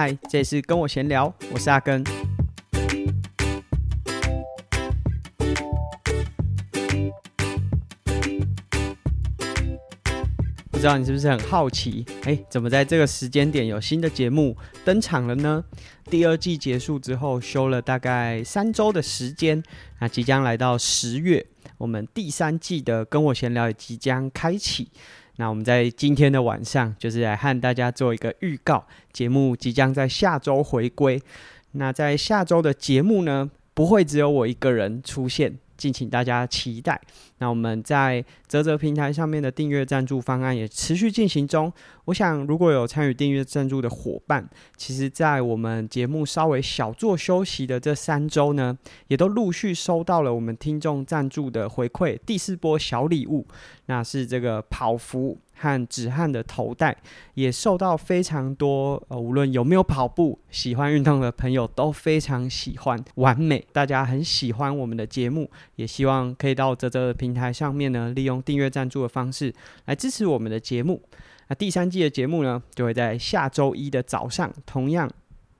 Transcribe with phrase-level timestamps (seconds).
[0.00, 2.02] 嗨，这里是跟我闲聊，我是阿根。
[10.80, 12.06] 不知道你是不是很好奇？
[12.22, 15.62] 哎，怎么在这个时间点有新的节目登场了呢？
[16.06, 19.62] 第二季结束之后，休了大概三周的时间，
[19.98, 21.44] 那即将来到十月，
[21.76, 24.88] 我们第三季的跟我闲聊也即将开启。
[25.36, 31.20] 那我们在今天的晚上，就是来和大家做一个预告，节目即将在下周回归。
[31.72, 35.58] 那在下周的节目呢，不会只有我一个人出现。
[35.80, 37.00] 敬请大家期待。
[37.38, 41.72] 那我们在泽泽平台上面的订阅赞助方案也持续进行中。
[42.04, 48.76] 我想，如果有参与订阅赞助的伙伴，其实，在我们节目稍微小作休息的这三周呢，
[49.08, 53.46] 也都陆续收到了我们听众赞助的回馈，第四波小礼物，
[53.86, 55.38] 那是这个跑服。
[55.60, 56.96] 和止汗的头带
[57.34, 71.02] 也受到非常多呃，无论有没有跑步、喜欢运动的朋友都非常喜欢，完美，大家很喜欢我们的节目，也希望可以到泽泽的平台上面呢，利用订阅赞助的方式来支持我们的节目。
[71.48, 75.10] 那第三季的节目呢，就会在下周一的早上，同样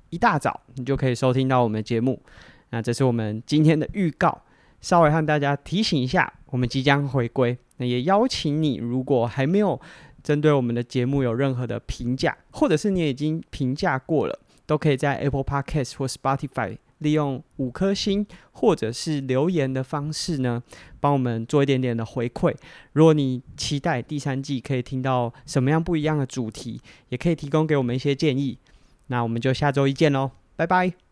[0.09, 2.23] 一大早你就可以收听到我们的节目。
[2.71, 4.43] 那这是我们今天的预告，
[4.81, 7.57] 稍微和大家提醒一下，我们即将回归。
[7.79, 9.81] 那也邀请你，如果还没有
[10.23, 20.63] 针对我们的节目有任何的评价，或者是你已经评价过了，都可以在 Apple Podcast 或 Spotify 利用五颗星或者是留言的方式呢，
[21.01, 22.55] 帮我们做一点点的回馈。
[22.93, 28.59] 如果你期待第三季可以听到什么样不一样的主题，也可以提供给我们一些建议。
[29.07, 31.10] 那我们就下周一见喽，拜拜。